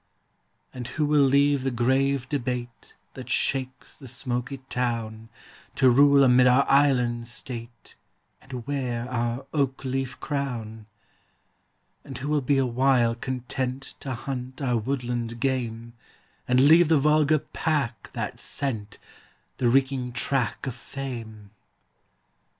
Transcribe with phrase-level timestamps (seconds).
[0.73, 5.29] And who will leave the grave debate That shakes the smoky town,
[5.75, 7.93] To rule amid our island state,
[8.41, 10.87] And wear our oak leaf crown?
[12.03, 15.93] And who will be awhile content To hunt our woodland game,
[16.47, 18.97] And leave the vulgar pack that scent
[19.57, 21.51] The reeking track of fame?